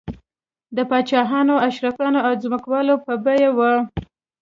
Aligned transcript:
د 0.75 0.77
پاچاهانو، 0.89 1.55
اشرافو 1.67 2.05
او 2.27 2.33
ځمکوالو 2.43 2.95
په 3.05 3.13
بیه 3.25 3.49
و 3.57 3.59